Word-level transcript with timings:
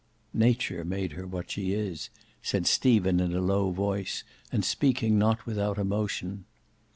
"Nature 0.33 0.83
made 0.83 1.11
her 1.11 1.27
what 1.27 1.51
she 1.51 1.73
is," 1.75 2.09
said 2.41 2.65
Stephen 2.65 3.19
in 3.19 3.35
a 3.35 3.39
low 3.39 3.69
voice, 3.69 4.23
and 4.51 4.65
speaking 4.65 5.19
not 5.19 5.45
without 5.45 5.77
emotion. 5.77 6.45